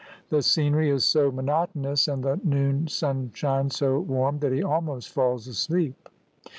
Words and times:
The 0.29 0.41
scenery 0.41 0.89
is 0.89 1.05
so 1.05 1.31
monotonous 1.31 2.07
and 2.07 2.23
the 2.23 2.41
noon 2.43 2.87
sunshine 2.87 3.69
so 3.69 3.99
warm 3.99 4.39
that 4.39 4.51
he 4.51 4.63
almost 4.63 5.09
falls 5.09 5.47
asleep. 5.47 6.09